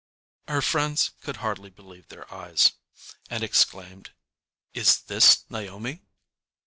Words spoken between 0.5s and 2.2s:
_Her friends could hardly believe